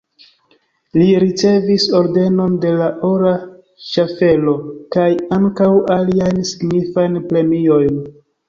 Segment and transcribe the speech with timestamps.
[0.99, 3.35] Li ricevis Ordenon de la Ora
[3.91, 4.57] Ŝaffelo
[4.97, 5.07] kaj
[5.39, 8.05] ankaŭ aliajn signifajn premiojn.